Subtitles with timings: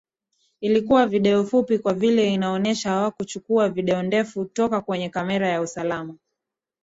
[0.61, 6.15] Ilikuwa video fupi kwa vile inaonesha hawakuchukua video ndefu toka kwenye kamera ya usalama